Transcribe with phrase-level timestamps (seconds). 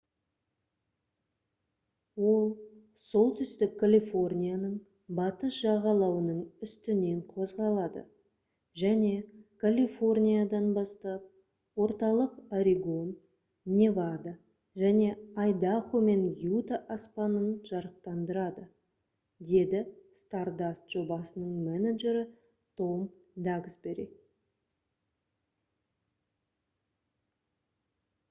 [2.29, 2.45] «ол
[3.07, 4.71] солтүстік калифорнияның
[5.19, 8.01] батыс жағалауының үстінен қозғалады
[8.83, 9.11] және
[9.65, 13.13] калифорниядан бастап орталық орегон
[13.81, 14.33] невада
[14.85, 15.13] және
[15.45, 16.25] айдахо мен
[16.55, 18.67] юта аспанын жарықтандырады»-
[19.53, 19.83] деді
[20.23, 22.27] stardust жобасының менеджері
[22.83, 23.05] том
[23.51, 24.09] даксбери